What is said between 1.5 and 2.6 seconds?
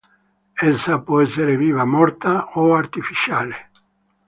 viva, morta